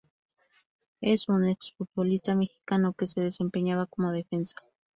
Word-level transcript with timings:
Es 1.01 1.29
un 1.29 1.47
exfutbolista 1.47 2.33
mexicano 2.33 2.95
que 2.97 3.05
se 3.05 3.21
desempeñaba 3.21 3.85
como 3.85 4.11
defensa. 4.11 4.55